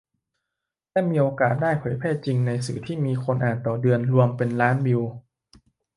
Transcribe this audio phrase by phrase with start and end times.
[0.91, 5.01] และมีโอกาสได้เผยแพร่จริงในสื่อที่มีคนอ่านต่อเดือนรวมเป็นล้านวิว